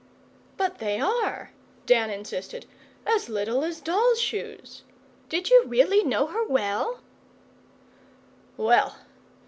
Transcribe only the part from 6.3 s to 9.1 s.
well?' 'Well.